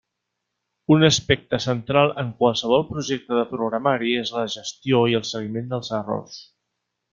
Un 0.93 1.03
aspecte 1.09 1.59
central 1.65 2.13
en 2.21 2.31
qualsevol 2.39 2.87
projecte 2.93 3.37
de 3.41 3.45
programari 3.53 4.15
és 4.23 4.33
la 4.39 4.47
gestió 4.57 5.05
i 5.13 5.17
el 5.21 5.29
seguiment 5.35 5.71
dels 5.77 5.95
errors. 6.01 6.45